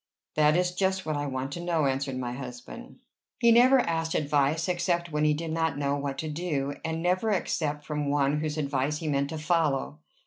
[0.33, 3.01] "That is just what I want to know," answered my husband.
[3.37, 7.29] He never asked advice except when he did not know what to do; and never
[7.29, 9.99] except from one whose advice he meant to follow.